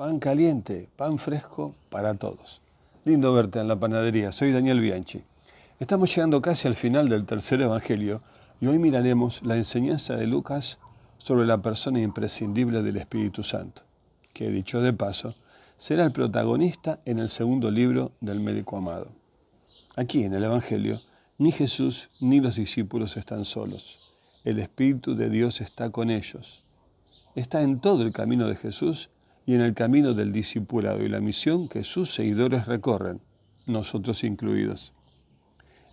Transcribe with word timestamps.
pan 0.00 0.18
caliente, 0.18 0.88
pan 0.96 1.18
fresco 1.18 1.74
para 1.90 2.14
todos. 2.14 2.62
Lindo 3.04 3.34
verte 3.34 3.60
en 3.60 3.68
la 3.68 3.78
panadería, 3.78 4.32
soy 4.32 4.50
Daniel 4.50 4.80
Bianchi. 4.80 5.22
Estamos 5.78 6.16
llegando 6.16 6.40
casi 6.40 6.66
al 6.68 6.74
final 6.74 7.10
del 7.10 7.26
tercer 7.26 7.60
Evangelio 7.60 8.22
y 8.62 8.66
hoy 8.66 8.78
miraremos 8.78 9.42
la 9.42 9.56
enseñanza 9.56 10.16
de 10.16 10.26
Lucas 10.26 10.78
sobre 11.18 11.44
la 11.44 11.60
persona 11.60 12.00
imprescindible 12.00 12.82
del 12.82 12.96
Espíritu 12.96 13.42
Santo, 13.42 13.82
que 14.32 14.48
dicho 14.48 14.80
de 14.80 14.94
paso, 14.94 15.34
será 15.76 16.04
el 16.04 16.12
protagonista 16.12 17.00
en 17.04 17.18
el 17.18 17.28
segundo 17.28 17.70
libro 17.70 18.12
del 18.22 18.40
médico 18.40 18.78
amado. 18.78 19.08
Aquí 19.96 20.24
en 20.24 20.32
el 20.32 20.44
Evangelio, 20.44 20.98
ni 21.36 21.52
Jesús 21.52 22.08
ni 22.20 22.40
los 22.40 22.56
discípulos 22.56 23.18
están 23.18 23.44
solos. 23.44 24.14
El 24.46 24.60
Espíritu 24.60 25.14
de 25.14 25.28
Dios 25.28 25.60
está 25.60 25.90
con 25.90 26.08
ellos. 26.08 26.64
Está 27.34 27.60
en 27.60 27.80
todo 27.80 28.00
el 28.00 28.14
camino 28.14 28.48
de 28.48 28.56
Jesús 28.56 29.10
y 29.50 29.54
en 29.54 29.62
el 29.62 29.74
camino 29.74 30.14
del 30.14 30.30
discipulado 30.30 31.02
y 31.02 31.08
la 31.08 31.18
misión 31.18 31.68
que 31.68 31.82
sus 31.82 32.14
seguidores 32.14 32.66
recorren, 32.66 33.20
nosotros 33.66 34.22
incluidos. 34.22 34.92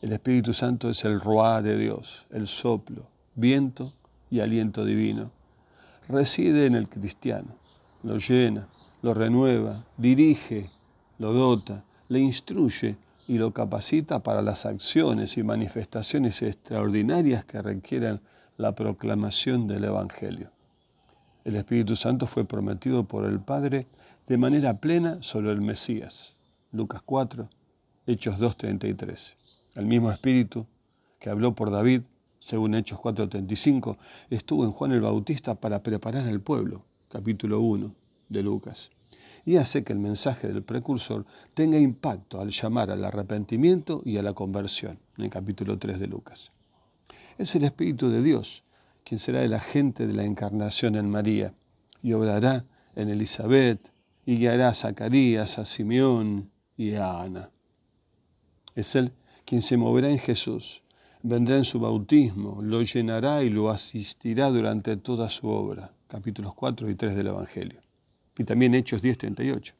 El 0.03 0.13
Espíritu 0.13 0.53
Santo 0.53 0.91
es 0.91 1.03
el 1.05 1.19
roá 1.19 1.63
de 1.63 1.75
Dios, 1.75 2.27
el 2.29 2.47
soplo, 2.47 3.07
viento 3.33 3.93
y 4.29 4.41
aliento 4.41 4.85
divino. 4.85 5.31
Reside 6.07 6.67
en 6.67 6.75
el 6.75 6.87
cristiano, 6.87 7.55
lo 8.03 8.19
llena, 8.19 8.67
lo 9.01 9.15
renueva, 9.15 9.87
dirige, 9.97 10.69
lo 11.17 11.33
dota, 11.33 11.83
le 12.09 12.19
instruye 12.19 12.97
y 13.27 13.39
lo 13.39 13.53
capacita 13.53 14.21
para 14.21 14.43
las 14.43 14.67
acciones 14.67 15.35
y 15.35 15.41
manifestaciones 15.41 16.43
extraordinarias 16.43 17.43
que 17.43 17.59
requieren 17.63 18.21
la 18.55 18.75
proclamación 18.75 19.67
del 19.67 19.85
Evangelio. 19.85 20.51
El 21.47 21.55
Espíritu 21.55 21.95
Santo 21.95 22.27
fue 22.27 22.43
prometido 22.43 23.05
por 23.05 23.23
el 23.23 23.39
Padre 23.39 23.87
de 24.27 24.37
manera 24.37 24.81
plena 24.81 25.19
sobre 25.21 25.49
el 25.53 25.61
Mesías. 25.61 26.35
Lucas 26.73 27.01
4, 27.05 27.49
Hechos 28.05 28.37
2.33. 28.37 29.35
El 29.75 29.85
mismo 29.85 30.11
Espíritu 30.11 30.67
que 31.21 31.29
habló 31.29 31.55
por 31.55 31.71
David, 31.71 32.01
según 32.39 32.75
Hechos 32.75 32.99
4.35, 32.99 33.95
estuvo 34.29 34.65
en 34.65 34.73
Juan 34.73 34.91
el 34.91 34.99
Bautista 34.99 35.55
para 35.55 35.81
preparar 35.81 36.27
al 36.27 36.41
pueblo, 36.41 36.83
capítulo 37.07 37.61
1 37.61 37.95
de 38.27 38.43
Lucas. 38.43 38.91
Y 39.45 39.55
hace 39.55 39.85
que 39.85 39.93
el 39.93 39.99
mensaje 39.99 40.49
del 40.49 40.63
precursor 40.63 41.25
tenga 41.53 41.79
impacto 41.79 42.41
al 42.41 42.49
llamar 42.49 42.91
al 42.91 43.05
arrepentimiento 43.05 44.01
y 44.03 44.17
a 44.17 44.21
la 44.21 44.33
conversión, 44.33 44.99
capítulo 45.29 45.79
3 45.79 45.97
de 45.97 46.07
Lucas. 46.07 46.51
Es 47.37 47.55
el 47.55 47.63
Espíritu 47.63 48.09
de 48.09 48.21
Dios 48.21 48.65
quien 49.07 49.19
será 49.19 49.41
el 49.41 49.53
agente 49.53 50.05
de 50.05 50.11
la 50.11 50.25
encarnación 50.25 50.97
en 50.97 51.09
María 51.09 51.53
y 52.03 52.11
obrará 52.11 52.65
en 52.93 53.07
Elizabeth 53.07 53.79
y 54.25 54.37
guiará 54.37 54.67
a 54.67 54.73
Zacarías, 54.73 55.59
a 55.59 55.65
Simeón 55.65 56.51
y 56.75 56.95
a 56.95 57.21
Ana. 57.21 57.49
Es 58.75 58.97
Él 58.97 59.13
quien 59.45 59.61
se 59.61 59.77
moverá 59.77 60.09
en 60.09 60.19
Jesús, 60.19 60.83
vendrá 61.23 61.55
en 61.55 61.63
su 61.63 61.79
bautismo, 61.79 62.61
lo 62.61 62.81
llenará 62.81 63.43
y 63.43 63.49
lo 63.49 63.69
asistirá 63.69 64.49
durante 64.49 64.97
toda 64.97 65.29
su 65.29 65.47
obra. 65.47 65.93
Capítulos 66.09 66.53
4 66.53 66.89
y 66.89 66.95
3 66.95 67.15
del 67.15 67.27
Evangelio. 67.27 67.79
Y 68.37 68.43
también 68.43 68.75
Hechos 68.75 69.01
10:38. 69.01 69.73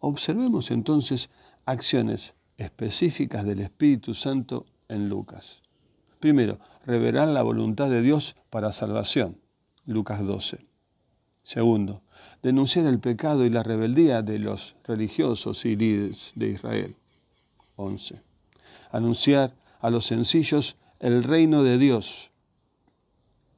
Observemos 0.00 0.72
entonces 0.72 1.30
acciones 1.64 2.34
específicas 2.58 3.44
del 3.44 3.60
Espíritu 3.60 4.14
Santo 4.14 4.66
en 4.88 5.08
Lucas. 5.08 5.62
Primero, 6.20 6.58
revelar 6.84 7.28
la 7.28 7.42
voluntad 7.42 7.90
de 7.90 8.02
Dios 8.02 8.36
para 8.50 8.72
salvación. 8.72 9.38
Lucas 9.84 10.24
12. 10.24 10.66
Segundo, 11.42 12.02
denunciar 12.42 12.86
el 12.86 12.98
pecado 12.98 13.44
y 13.44 13.50
la 13.50 13.62
rebeldía 13.62 14.22
de 14.22 14.38
los 14.38 14.76
religiosos 14.84 15.64
y 15.64 15.76
líderes 15.76 16.32
de 16.34 16.50
Israel. 16.50 16.96
11 17.76 18.26
anunciar 18.90 19.54
a 19.80 19.90
los 19.90 20.06
sencillos 20.06 20.76
el 21.00 21.24
reino 21.24 21.62
de 21.62 21.78
Dios. 21.78 22.30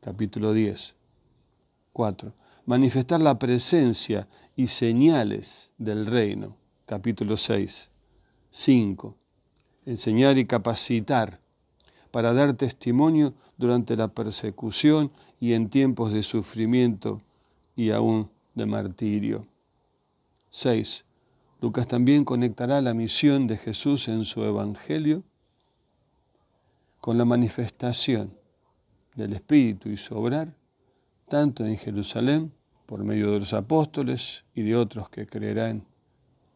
Capítulo 0.01 0.53
10. 0.53 0.95
4. 1.93 2.33
Manifestar 2.67 3.21
la 3.21 3.39
presencia 3.39 4.29
y 4.57 4.67
señales 4.69 5.71
del 5.79 6.07
reino. 6.07 6.57
Capítulo 6.87 7.37
6. 7.37 7.91
5. 8.51 9.17
Enseñar 9.87 10.39
y 10.39 10.47
capacitar 10.47 11.41
para 12.11 12.33
dar 12.33 12.55
testimonio 12.55 13.35
durante 13.57 13.97
la 13.97 14.09
persecución 14.09 15.11
y 15.41 15.53
en 15.53 15.69
tiempos 15.69 16.13
de 16.13 16.23
sufrimiento 16.23 17.23
y 17.77 17.91
aún 17.91 18.31
de 18.55 18.67
martirio. 18.67 19.47
6. 20.51 21.05
Lucas 21.61 21.87
también 21.89 22.25
conectará 22.25 22.81
la 22.81 22.95
misión 22.95 23.47
de 23.47 23.57
Jesús 23.57 24.09
en 24.09 24.25
su 24.25 24.45
Evangelio 24.45 25.23
con 27.01 27.19
la 27.19 27.25
manifestación 27.25 28.33
del 29.15 29.33
Espíritu 29.33 29.89
y 29.89 29.97
su 29.97 30.17
obrar, 30.17 30.55
tanto 31.29 31.65
en 31.65 31.77
Jerusalén, 31.77 32.53
por 32.87 33.05
medio 33.05 33.33
de 33.33 33.41
los 33.41 33.53
apóstoles 33.53 34.45
y 34.55 34.63
de 34.63 34.75
otros 34.75 35.11
que 35.11 35.27
creerán 35.27 35.85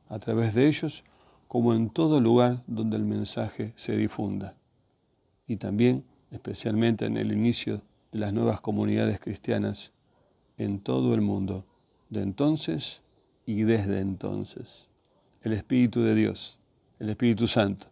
a 0.08 0.18
través 0.18 0.54
de 0.54 0.66
ellos, 0.66 1.04
como 1.46 1.74
en 1.74 1.90
todo 1.90 2.20
lugar 2.20 2.62
donde 2.66 2.96
el 2.96 3.04
mensaje 3.04 3.74
se 3.76 3.96
difunda. 3.96 4.56
Y 5.46 5.56
también, 5.56 6.04
especialmente 6.30 7.06
en 7.06 7.16
el 7.16 7.32
inicio 7.32 7.82
de 8.12 8.18
las 8.18 8.32
nuevas 8.32 8.60
comunidades 8.60 9.20
cristianas 9.20 9.92
en 10.56 10.80
todo 10.80 11.14
el 11.14 11.20
mundo, 11.20 11.66
de 12.10 12.22
entonces 12.22 13.02
y 13.46 13.62
desde 13.62 14.00
entonces 14.00 14.88
el 15.42 15.52
Espíritu 15.52 16.02
de 16.02 16.14
Dios, 16.14 16.58
el 16.98 17.08
Espíritu 17.08 17.48
Santo, 17.48 17.86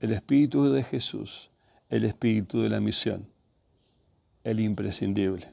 el 0.00 0.12
Espíritu 0.12 0.70
de 0.70 0.82
Jesús, 0.82 1.50
el 1.88 2.04
Espíritu 2.04 2.60
de 2.60 2.68
la 2.68 2.80
misión, 2.80 3.26
el 4.42 4.60
imprescindible. 4.60 5.48